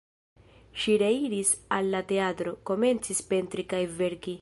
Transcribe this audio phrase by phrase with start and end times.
[0.83, 4.37] Ŝi reiris al la teatro, komencis pentri kaj verki.